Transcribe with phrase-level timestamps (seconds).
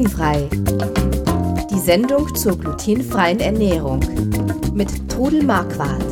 [0.00, 0.48] Glutenfrei.
[1.70, 4.00] Die Sendung zur glutenfreien Ernährung
[4.72, 6.02] mit Trudel Marquardt.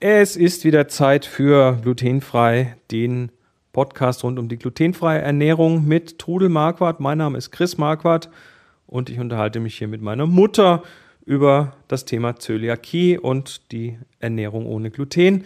[0.00, 3.30] Es ist wieder Zeit für Glutenfrei, den
[3.74, 7.00] Podcast rund um die glutenfreie Ernährung mit Trudel Marquardt.
[7.00, 8.30] Mein Name ist Chris Marquardt
[8.86, 10.82] und ich unterhalte mich hier mit meiner Mutter
[11.26, 15.44] über das Thema Zöliakie und die Ernährung ohne Gluten.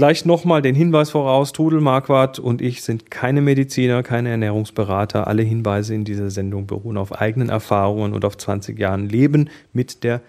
[0.00, 5.26] Gleich nochmal den Hinweis voraus, Trudel Marquardt und ich sind keine Mediziner, keine Ernährungsberater.
[5.26, 10.02] Alle Hinweise in dieser Sendung beruhen auf eigenen Erfahrungen und auf 20 Jahren Leben mit
[10.02, 10.22] der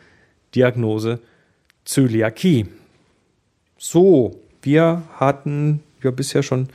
[0.55, 1.21] Diagnose
[1.85, 2.65] Zöliakie.
[3.77, 6.67] So, wir hatten ja bisher schon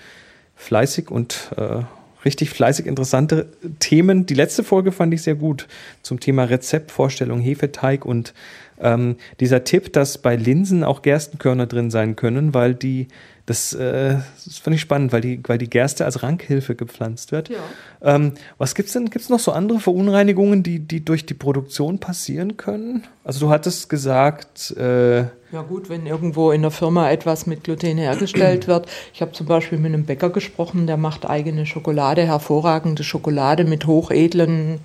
[0.55, 1.83] fleißig und äh,
[2.27, 3.47] richtig fleißig interessante
[3.79, 4.27] Themen.
[4.27, 5.67] Die letzte Folge fand ich sehr gut
[6.03, 8.35] zum Thema Rezeptvorstellung, Hefeteig und
[8.79, 13.09] ähm, dieser Tipp, dass bei Linsen auch Gerstenkörner drin sein können, weil die,
[13.47, 17.49] das, äh, das fand ich spannend, weil die, weil die Gerste als Rankhilfe gepflanzt wird.
[17.49, 17.59] Ja.
[18.03, 19.09] Ähm, was gibt's denn?
[19.09, 23.05] Gibt's noch so andere Verunreinigungen, die, die durch die Produktion passieren können?
[23.23, 24.73] Also du hattest gesagt.
[24.77, 25.19] Äh,
[25.53, 28.89] ja gut, wenn irgendwo in der Firma etwas mit Gluten hergestellt wird.
[29.15, 33.87] Ich habe zum Beispiel mit einem Bäcker gesprochen, der macht eigene Schokolade, hervorragende Schokolade mit
[33.87, 34.81] hochedlen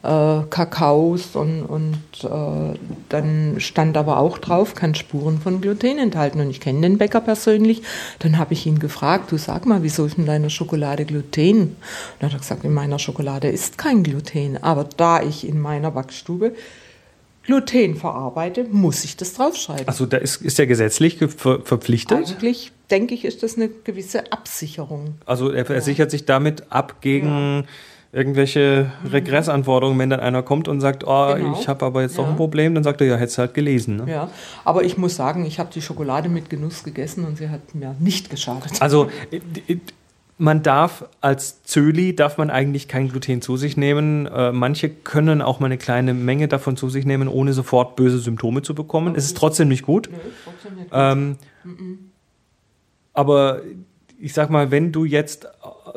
[0.00, 6.40] Kakaos und, und äh, dann stand aber auch drauf, kann Spuren von Gluten enthalten.
[6.40, 7.82] Und ich kenne den Bäcker persönlich.
[8.20, 11.60] Dann habe ich ihn gefragt, du sag mal, wieso ist in deiner Schokolade Gluten?
[11.60, 11.76] Und
[12.20, 14.62] dann hat er gesagt, in meiner Schokolade ist kein Gluten.
[14.62, 16.54] Aber da ich in meiner Backstube
[17.44, 19.88] Gluten verarbeite, muss ich das draufschreiben.
[19.88, 22.18] Also da ist, ist er gesetzlich ver verpflichtet?
[22.18, 25.14] Eigentlich denke ich, ist das eine gewisse Absicherung.
[25.26, 27.26] Also er, er sichert sich damit ab gegen...
[27.26, 27.64] Ja
[28.12, 31.58] irgendwelche Regressanforderungen, wenn dann einer kommt und sagt, oh, genau.
[31.60, 32.22] ich habe aber jetzt ja.
[32.22, 33.96] doch ein Problem, dann sagt er, ja, hättest du halt gelesen.
[33.96, 34.10] Ne?
[34.10, 34.30] Ja,
[34.64, 37.94] aber ich muss sagen, ich habe die Schokolade mit Genuss gegessen und sie hat mir
[37.98, 38.80] nicht geschadet.
[38.80, 39.10] Also
[40.38, 44.26] man darf als Zöli, darf man eigentlich kein Gluten zu sich nehmen.
[44.26, 48.18] Äh, manche können auch mal eine kleine Menge davon zu sich nehmen, ohne sofort böse
[48.18, 49.08] Symptome zu bekommen.
[49.08, 49.18] Okay.
[49.18, 50.08] Es ist trotzdem nicht gut.
[50.10, 50.98] Nee, trotzdem nicht gut.
[50.98, 51.96] Ähm, mm -mm.
[53.14, 53.62] Aber
[54.20, 55.48] ich sag mal, wenn du jetzt,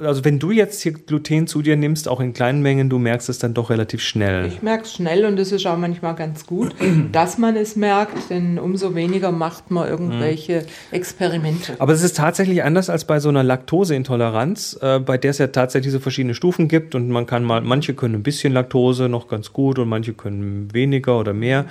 [0.02, 3.30] also wenn du jetzt hier Gluten zu dir nimmst, auch in kleinen Mengen, du merkst
[3.30, 4.46] es dann doch relativ schnell.
[4.48, 6.74] Ich merke es schnell und es ist auch manchmal ganz gut,
[7.12, 11.76] dass man es merkt, denn umso weniger macht man irgendwelche Experimente.
[11.80, 15.48] Aber es ist tatsächlich anders als bei so einer Laktoseintoleranz, äh, bei der es ja
[15.48, 19.28] tatsächlich so verschiedene Stufen gibt und man kann mal, manche können ein bisschen Laktose noch
[19.28, 21.66] ganz gut und manche können weniger oder mehr.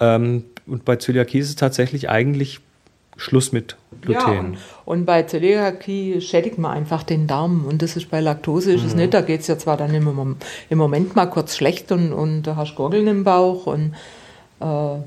[0.00, 2.60] Ähm, und bei Zöliakie ist es tatsächlich eigentlich
[3.16, 4.20] Schluss mit Gluten.
[4.20, 7.64] Ja, und, und, bei Zöliakie schädigt man einfach den Darm.
[7.66, 8.88] Und das ist bei Laktose ist mhm.
[8.88, 9.14] es nicht.
[9.14, 10.36] Da geht es ja zwar dann im,
[10.68, 13.94] im, Moment mal kurz schlecht und, und da hast Gurgeln im Bauch und
[14.60, 14.98] äh,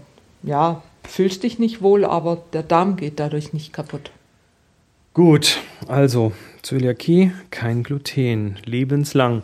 [0.44, 4.12] ja, fühlst dich nicht wohl, aber der Darm geht dadurch nicht kaputt.
[5.14, 6.31] Gut, also
[6.62, 9.44] Zöliakie, kein Gluten, lebenslang.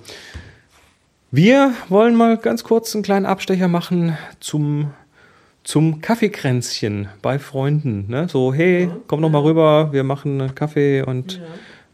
[1.31, 4.93] Wir wollen mal ganz kurz einen kleinen Abstecher machen zum
[5.65, 8.05] zum Kaffeekränzchen bei Freunden.
[8.07, 8.29] Ne?
[8.29, 11.41] So, hey, komm noch mal rüber, wir machen einen Kaffee und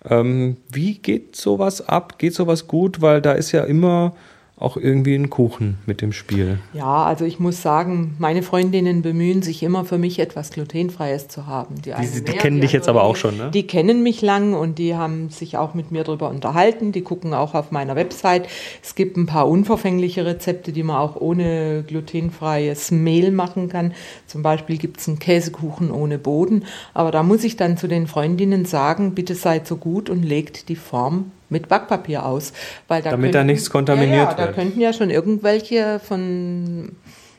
[0.09, 0.19] ja.
[0.19, 2.19] ähm, wie geht sowas ab?
[2.19, 3.01] Geht sowas gut?
[3.01, 4.13] Weil da ist ja immer
[4.61, 6.59] auch irgendwie einen Kuchen mit dem Spiel.
[6.73, 11.47] Ja, also ich muss sagen, meine Freundinnen bemühen sich immer für mich etwas glutenfreies zu
[11.47, 11.81] haben.
[11.81, 13.49] Die, die, die kennen die dich jetzt aber auch schon, ne?
[13.51, 16.91] Die kennen mich lang und die haben sich auch mit mir darüber unterhalten.
[16.91, 18.47] Die gucken auch auf meiner Website.
[18.83, 23.93] Es gibt ein paar unverfängliche Rezepte, die man auch ohne glutenfreies Mehl machen kann.
[24.27, 26.65] Zum Beispiel gibt es einen Käsekuchen ohne Boden.
[26.93, 30.69] Aber da muss ich dann zu den Freundinnen sagen, bitte seid so gut und legt
[30.69, 32.53] die Form mit Backpapier aus.
[32.87, 34.49] Weil da Damit könnten, da nichts kontaminiert ja, ja, wird.
[34.49, 36.95] Da könnten ja schon irgendwelche von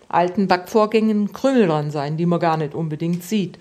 [0.09, 3.59] alten Backvorgängen Krümel dran sein, die man gar nicht unbedingt sieht.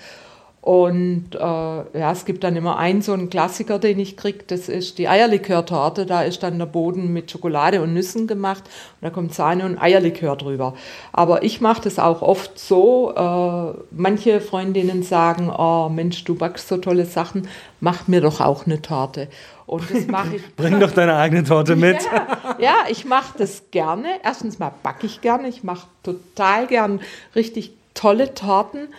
[0.61, 4.69] Und äh, ja, es gibt dann immer einen so einen Klassiker, den ich kriege, das
[4.69, 6.05] ist die Eierlikörtorte.
[6.05, 9.81] Da ist dann der Boden mit Schokolade und Nüssen gemacht und da kommt Sahne und
[9.81, 10.75] Eierlikör drüber.
[11.13, 13.11] Aber ich mache das auch oft so.
[13.15, 17.47] Äh, manche Freundinnen sagen, oh Mensch, du backst so tolle Sachen,
[17.79, 19.29] mach mir doch auch eine Torte.
[19.65, 20.55] Und das mache ich.
[20.55, 21.97] Bring doch deine eigene Torte mit.
[22.03, 24.09] Ja, ja ich mache das gerne.
[24.23, 25.47] Erstens mal backe ich gerne.
[25.47, 26.99] Ich mache total gern
[27.33, 28.89] richtig tolle Torten.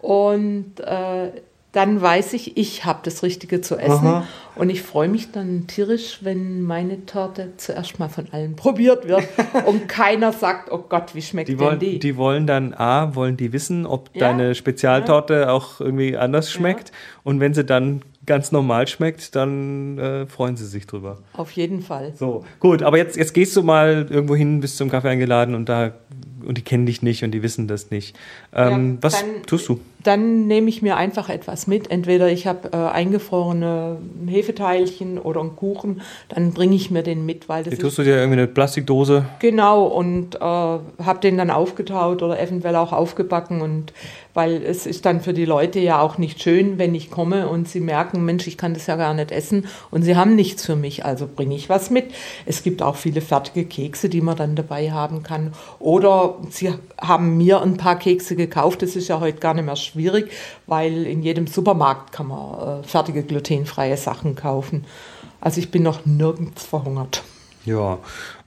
[0.00, 1.30] Und äh,
[1.72, 4.06] dann weiß ich, ich habe das Richtige zu essen.
[4.06, 4.26] Aha.
[4.56, 9.22] Und ich freue mich dann tierisch, wenn meine Torte zuerst mal von allen probiert wird
[9.66, 11.98] und keiner sagt, oh Gott, wie schmeckt die denn wollen, die?
[12.00, 14.20] Die wollen dann, A, wollen die wissen, ob ja.
[14.20, 15.50] deine Spezialtorte ja.
[15.52, 16.88] auch irgendwie anders schmeckt.
[16.88, 16.94] Ja.
[17.22, 21.18] Und wenn sie dann ganz normal schmeckt, dann äh, freuen sie sich drüber.
[21.34, 22.12] Auf jeden Fall.
[22.16, 25.68] So, gut, aber jetzt, jetzt gehst du mal irgendwo hin, bist zum Kaffee eingeladen und
[25.68, 25.92] da
[26.44, 28.16] und die kennen dich nicht und die wissen das nicht.
[28.52, 29.80] Ähm, was tust du?
[30.02, 31.90] dann nehme ich mir einfach etwas mit.
[31.90, 37.48] Entweder ich habe äh, eingefrorene Hefeteilchen oder einen Kuchen, dann bringe ich mir den mit,
[37.48, 39.26] weil das Die tust du dir irgendwie eine Plastikdose?
[39.40, 43.92] Genau, und äh, habe den dann aufgetaut oder eventuell auch aufgebacken und
[44.32, 47.68] weil es ist dann für die Leute ja auch nicht schön, wenn ich komme und
[47.68, 50.76] sie merken, Mensch, ich kann das ja gar nicht essen und sie haben nichts für
[50.76, 52.06] mich, also bringe ich was mit.
[52.46, 55.52] Es gibt auch viele fertige Kekse, die man dann dabei haben kann.
[55.80, 59.76] Oder sie haben mir ein paar Kekse gekauft, das ist ja heute gar nicht mehr
[59.76, 60.30] schwierig,
[60.66, 64.84] weil in jedem Supermarkt kann man äh, fertige glutenfreie Sachen kaufen.
[65.40, 67.22] Also ich bin noch nirgends verhungert.
[67.64, 67.98] Ja.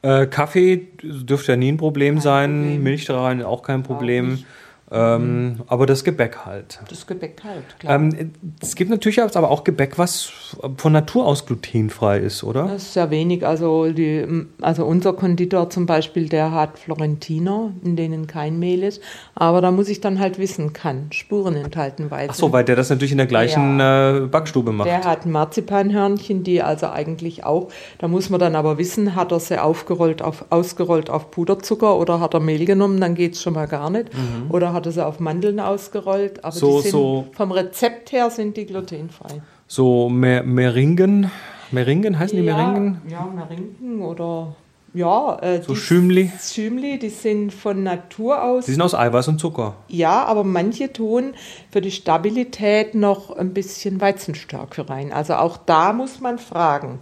[0.01, 2.83] Äh, Kaffee dürfte ja nie ein Problem sein, Problem.
[2.83, 4.31] Milch rein auch kein Problem.
[4.31, 4.45] nicht.
[4.93, 6.79] Ähm, Aber das Gebäck halt.
[6.87, 7.95] Das Gebäck halt, klar.
[7.95, 8.31] Ähm,
[8.61, 10.31] es gibt natürlich aber auch Gebäck, was
[10.77, 12.67] von Natur aus glutenfrei ist, oder?
[12.67, 13.45] Das ist sehr wenig.
[13.45, 19.01] Also, die, also unser Konditor zum Beispiel, der hat Florentiner, in denen kein Mehl ist.
[19.33, 22.29] Aber da muss ich dann halt wissen, kann Spuren enthalten Weizen.
[22.31, 24.87] Ach so, weil der das natürlich in der gleichen äh, Backstube macht.
[24.87, 29.39] Der hat Marzipanhörnchen, die also eigentlich auch, da muss man dann aber wissen, hat er
[29.39, 33.53] sie aufgerollt auf, ausgerollt auf Puderzucker oder hat er Mehl genommen, dann geht es schon
[33.53, 34.09] mal gar nicht.
[34.49, 36.43] Oder hat er sie auf Mandeln ausgerollt.
[36.43, 36.53] Aber.
[36.55, 39.41] So- die sind, so- vom Rezept her sind die glutenfrei.
[39.67, 41.31] So Mer Meringen.
[41.71, 43.01] Meringen heißen die Meringen?
[43.09, 44.55] Ja, Merinken oder
[44.93, 45.39] ja.
[45.41, 46.31] Äh, So die Schümli?
[46.39, 48.65] Schümli, die sind von Natur aus.
[48.65, 49.73] Die sind aus Eiweiß und Zucker.
[49.87, 51.33] Ja, aber manche tun
[51.71, 55.11] für die Stabilität noch ein bisschen Weizenstärke rein.
[55.11, 56.99] Also auch da muss man fragen.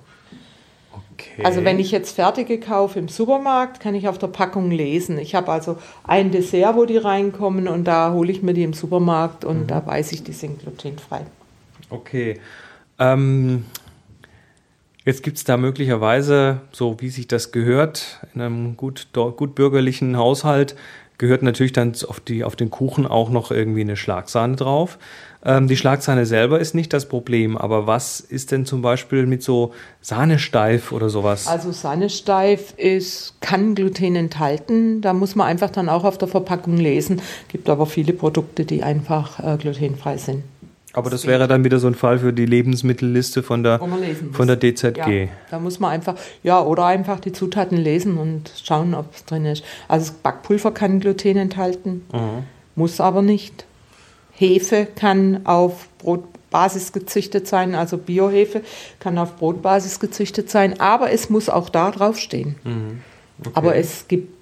[1.33, 1.43] Okay.
[1.43, 5.17] Also wenn ich jetzt fertige kaufe im Supermarkt, kann ich auf der Packung lesen.
[5.17, 8.73] Ich habe also ein Dessert, wo die reinkommen und da hole ich mir die im
[8.73, 11.21] Supermarkt und da weiß ich, die sind glutenfrei.
[11.89, 12.39] Okay.
[12.99, 13.65] Ähm,
[15.05, 20.17] jetzt gibt es da möglicherweise, so wie sich das gehört, in einem gut, gut bürgerlichen
[20.17, 20.75] Haushalt,
[21.21, 24.97] gehört natürlich dann auf, die, auf den Kuchen auch noch irgendwie eine Schlagsahne drauf.
[25.45, 29.43] Ähm, die Schlagsahne selber ist nicht das Problem, aber was ist denn zum Beispiel mit
[29.43, 29.71] so
[30.01, 31.45] Sahnesteif oder sowas?
[31.47, 35.01] Also Sahnesteif ist, kann Gluten enthalten.
[35.01, 37.21] Da muss man einfach dann auch auf der Verpackung lesen.
[37.49, 40.43] Gibt aber viele Produkte, die einfach äh, glutenfrei sind.
[40.93, 43.79] Aber das wäre dann wieder so ein Fall für die Lebensmittelliste von der,
[44.31, 44.97] von der DZG.
[44.97, 49.25] Ja, da muss man einfach, ja, oder einfach die Zutaten lesen und schauen, ob es
[49.25, 49.63] drin ist.
[49.87, 52.05] Also Backpulver kann Gluten enthalten,
[52.75, 53.65] muss aber nicht.
[54.31, 58.61] Hefe kann auf Brotbasis gezüchtet sein, also Biohefe
[58.99, 62.55] kann auf Brotbasis gezüchtet sein, aber es muss auch da draufstehen.
[63.53, 64.40] Aber es gibt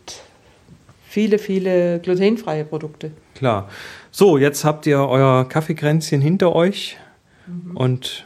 [1.09, 3.11] viele, viele glutenfreie Produkte.
[3.35, 3.67] Klar.
[4.11, 6.97] So, jetzt habt ihr euer Kaffeekränzchen hinter euch
[7.73, 8.25] und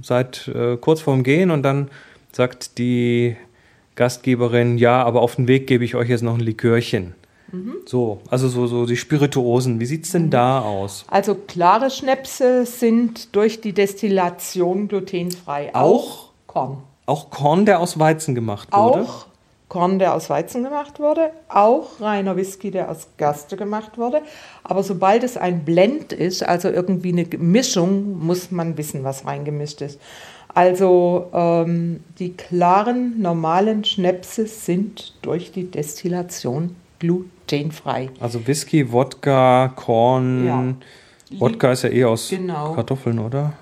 [0.00, 1.90] seid äh, kurz vorm Gehen und dann
[2.32, 3.36] sagt die
[3.94, 7.14] Gastgeberin, ja, aber auf den Weg gebe ich euch jetzt noch ein Likörchen.
[7.84, 9.78] So, also so, so die Spirituosen.
[9.78, 11.04] Wie sieht's denn da aus?
[11.08, 15.74] Also klare Schnäpse sind durch die Destillation glutenfrei.
[15.74, 16.30] Auch?
[16.46, 16.78] Korn.
[17.04, 19.02] Auch Korn, der aus Weizen gemacht wurde?
[19.02, 19.26] Auch
[19.72, 21.30] Korn, der aus Weizen gemacht wurde.
[21.48, 24.20] Auch reiner Whisky, der aus Gerste gemacht wurde.
[24.64, 29.80] Aber sobald es ein Blend ist, also irgendwie eine Mischung, muss man wissen, was reingemischt
[29.80, 29.98] ist.
[30.52, 38.10] Also ähm, die klaren, normalen Schnäpse sind durch die Destillation glutenfrei.
[38.20, 40.46] Also Whisky, Wodka, Korn.
[40.46, 40.74] Ja.
[41.40, 42.74] Wodka ist ja eh aus Genau.
[42.74, 43.54] Kartoffeln, oder?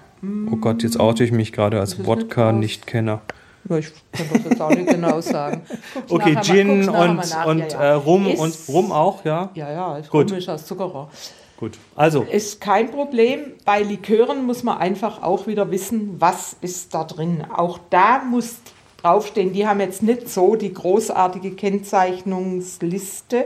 [0.50, 3.20] Oh Gott, jetzt oute ich mich gerade als ist nicht Wodka-Nichtkenner.
[3.68, 5.62] Ja, ich kann das jetzt auch nicht genau sagen.
[5.94, 7.46] Guck's Okay, mal- Gin und, nach.
[7.46, 7.80] und Ja, ja.
[7.82, 9.50] Äh, Rum Ist- und Rum auch, ja?
[9.54, 10.28] Ja, ja, ist Gut.
[10.28, 11.10] komisch aus Zuckerrohr.
[11.58, 11.76] Gut.
[11.94, 13.52] Also, Ist kein Problem.
[13.66, 17.44] Bei Likören muss man einfach auch wieder wissen, was ist da drin.
[17.54, 18.56] Auch da muss
[19.02, 19.52] draufstehen.
[19.52, 21.50] Die haben jetzt nicht so die großartige
[22.34, 23.44] Kennzeichnungsliste.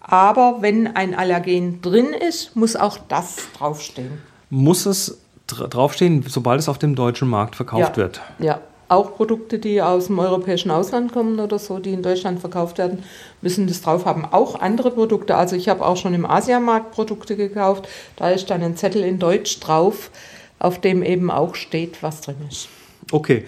[0.00, 4.20] Aber wenn ein Allergen drin ist, muss auch das draufstehen.
[4.50, 5.18] muss es
[5.48, 7.96] dra- draufstehen, sobald es auf dem deutschen Markt verkauft Ja.
[7.96, 8.20] wird.
[8.38, 12.78] Ja, auch Produkte, die aus dem europäischen Ausland kommen oder so, die in Deutschland verkauft
[12.78, 13.02] werden,
[13.42, 14.24] müssen das drauf haben.
[14.24, 15.36] Auch andere Produkte.
[15.36, 17.86] Also ich habe auch schon im Asiamarkt Produkte gekauft.
[18.16, 20.10] Da ist dann ein Zettel in Deutsch drauf,
[20.58, 22.68] auf dem eben auch steht, was drin ist.
[23.12, 23.44] Okay.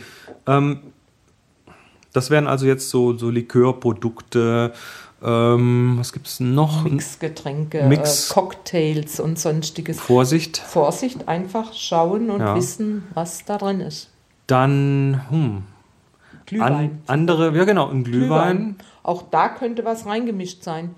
[0.46, 0.80] Ähm,
[2.12, 4.74] das wären also jetzt so, so Likörprodukte.
[5.22, 6.84] Ähm, was gibt es noch?
[6.84, 9.98] Mixgetränke, Mix- äh, Cocktails und sonstiges.
[10.00, 10.58] Vorsicht.
[10.58, 12.54] Vorsicht, einfach schauen und Ja.
[12.54, 14.09] wissen, was da drin ist.
[14.50, 15.62] Dann hm,
[16.46, 16.72] Glühwein.
[16.72, 18.76] an, andere, ja genau, ein Glühwein.
[19.04, 20.96] Auch da könnte was reingemischt sein.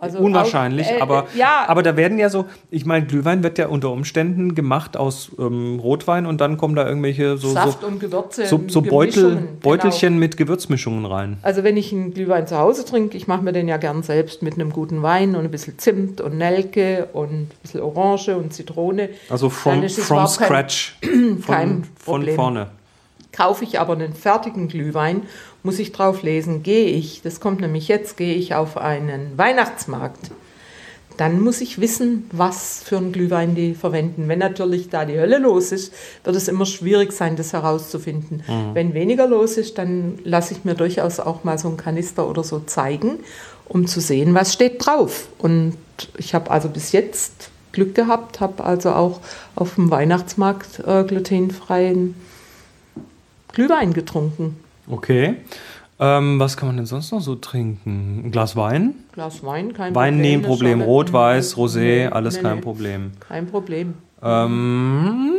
[0.00, 1.64] Also Unwahrscheinlich, auch, äh, aber, ja.
[1.66, 5.78] aber da werden ja so, ich meine, Glühwein wird ja unter Umständen gemacht aus ähm,
[5.80, 8.46] Rotwein und dann kommen da irgendwelche so, Saft so, und Gewürze.
[8.46, 9.46] so, so Beutel, genau.
[9.60, 11.38] Beutelchen mit Gewürzmischungen rein.
[11.42, 14.42] Also wenn ich einen Glühwein zu Hause trinke, ich mache mir den ja gern selbst
[14.42, 18.52] mit einem guten Wein und ein bisschen Zimt und Nelke und ein bisschen Orange und
[18.52, 19.08] Zitrone.
[19.30, 20.96] Also from, from kein- scratch.
[21.02, 22.36] kein Von, von Problem.
[22.36, 22.66] vorne.
[23.30, 25.22] Kaufe ich aber einen fertigen Glühwein,
[25.62, 30.30] muss ich drauf lesen, gehe ich, das kommt nämlich jetzt, gehe ich auf einen Weihnachtsmarkt.
[31.16, 34.28] Dann muss ich wissen, was für einen Glühwein die verwenden.
[34.28, 38.44] Wenn natürlich da die Hölle los ist, wird es immer schwierig sein, das herauszufinden.
[38.72, 42.44] Wenn weniger los ist, dann lasse ich mir durchaus auch mal so einen Kanister oder
[42.44, 43.18] so zeigen,
[43.64, 45.26] um zu sehen, was steht drauf.
[45.38, 45.76] Und
[46.16, 49.20] ich habe also bis jetzt Glück gehabt, habe also auch
[49.56, 52.14] auf dem Weihnachtsmarkt äh, glutenfreien
[53.52, 54.56] Glühwein getrunken.
[54.90, 55.36] Okay.
[56.00, 58.22] Ähm, was kann man denn sonst noch so trinken?
[58.26, 58.94] Ein Glas Wein?
[59.12, 60.20] Glas Wein, kein Wein Problem.
[60.20, 60.78] nehmen, eine Problem.
[60.78, 62.62] Schale- Rot, Weiß, Rosé, nee, alles nee, kein nee.
[62.62, 63.10] Problem.
[63.20, 63.94] Kein Problem.
[64.22, 65.32] Ähm,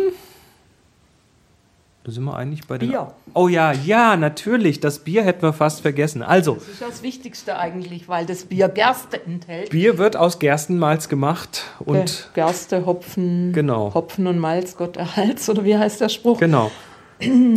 [2.03, 2.89] da sind wir eigentlich bei den.
[2.89, 3.07] Bier.
[3.33, 4.79] Oh ja, ja, natürlich.
[4.79, 6.23] Das Bier hätten wir fast vergessen.
[6.23, 9.69] Also, Das ist das Wichtigste eigentlich, weil das Bier Gerste enthält.
[9.69, 11.97] Bier wird aus Gerstenmalz gemacht und
[12.31, 13.93] Äh, Gerste, Hopfen, Genau.
[13.93, 16.39] Hopfen und Malz, Gott erhalts, oder wie heißt der Spruch?
[16.39, 16.71] genau.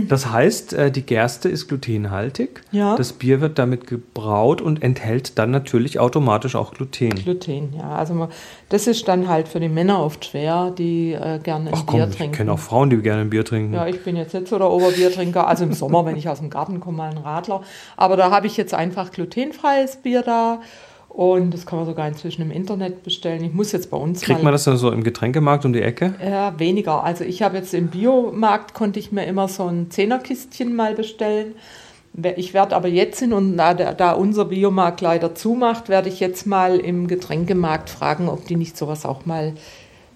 [0.09, 2.63] Das heißt, äh, die Gerste ist glutenhaltig.
[2.73, 2.97] Ja.
[2.97, 7.11] Das Bier wird damit gebraut und enthält dann natürlich automatisch auch Gluten.
[7.11, 7.95] Gluten, ja.
[7.95, 8.29] Also man,
[8.71, 12.01] das ist dann halt für die Männer oft schwer, die äh, gerne ein Ach Bier
[12.01, 12.37] komm, ich trinken.
[12.37, 13.75] kenne auch Frauen, die gerne ein Bier trinken.
[13.75, 15.47] Ja, ich bin jetzt nicht so der Oberbiertrinker.
[15.47, 17.63] Also im Sommer, wenn ich aus dem Garten komme, mal ein Radler.
[17.97, 20.61] Aber da habe ich jetzt einfach glutenfreies Bier da.
[21.13, 23.45] Und das kann man sogar inzwischen im Internet bestellen.
[23.45, 25.83] Ich muss jetzt bei uns Kriegt mal man das dann so im Getränkemarkt um die
[25.83, 26.15] Ecke?
[26.25, 27.05] Ja, weniger.
[27.05, 31.55] Also ich habe jetzt im Biomarkt, konnte ich mir immer so ein Zehnerkistchen mal bestellen.
[32.37, 36.47] Ich werde aber jetzt hin und da, da unser Biomarkt leider zumacht, werde ich jetzt
[36.47, 39.53] mal im Getränkemarkt fragen, ob die nicht sowas auch mal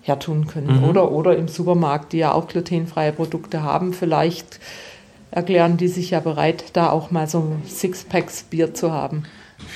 [0.00, 0.82] hertun können.
[0.84, 3.92] Oder, oder im Supermarkt, die ja auch glutenfreie Produkte haben.
[3.92, 4.60] Vielleicht
[5.30, 9.24] erklären die sich ja bereit, da auch mal so Sixpacks Bier zu haben.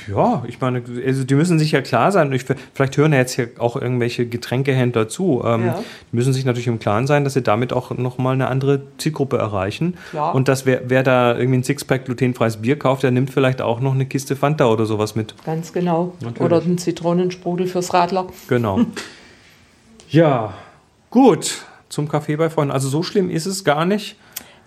[0.09, 2.33] Ja, ich meine, also die müssen sich ja klar sein.
[2.33, 2.45] Ich,
[2.75, 5.43] vielleicht hören ja jetzt hier auch irgendwelche Getränkehändler zu.
[5.45, 5.83] Ähm, Ja.
[6.13, 9.39] Die müssen sich natürlich im Klaren sein, dass sie damit auch nochmal eine andere Zielgruppe
[9.39, 9.97] erreichen.
[10.11, 10.35] Klar.
[10.35, 13.81] Und dass wer, wer da irgendwie ein Sixpack glutenfreies Bier kauft, der nimmt vielleicht auch
[13.81, 15.35] noch eine Kiste Fanta oder sowas mit.
[15.45, 16.15] Ganz genau.
[16.21, 16.41] Natürlich.
[16.41, 18.27] Oder einen Zitronensprudel fürs Radler.
[18.49, 18.81] Genau.
[20.11, 20.55] ja,
[21.11, 21.63] gut.
[21.89, 22.73] Zum Kaffee bei Freunden.
[22.73, 24.17] Also so schlimm ist es gar nicht.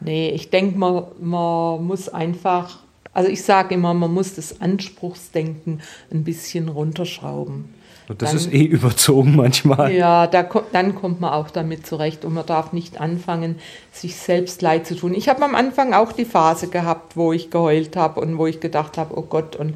[0.01, 2.79] Nee, ich denke, man, man muss einfach,
[3.13, 7.73] also ich sage immer, man muss das Anspruchsdenken ein bisschen runterschrauben.
[8.17, 9.93] Das Dann- ist eh überzogen manchmal.
[9.93, 13.55] Ja, da, dann kommt man auch damit zurecht und man darf nicht anfangen,
[13.93, 15.13] sich selbst leid zu tun.
[15.13, 18.59] Ich habe am Anfang auch die Phase gehabt, wo ich geheult habe und wo ich
[18.59, 19.75] gedacht habe, oh Gott, und